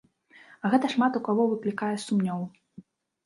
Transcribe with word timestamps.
А 0.63 0.69
гэта 0.73 0.89
шмат 0.93 1.19
у 1.19 1.21
каго 1.27 1.45
выклікае 1.51 1.91
сумнеў. 2.07 2.39